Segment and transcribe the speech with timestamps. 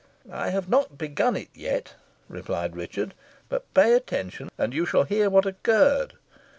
[0.31, 1.93] "I have not begun it yet,"
[2.27, 3.13] replied Richard.
[3.49, 6.13] "But pay attention, and you shall hear what occurred.